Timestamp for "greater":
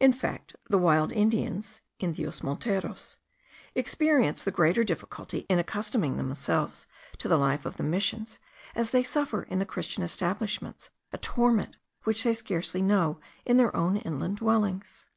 4.50-4.82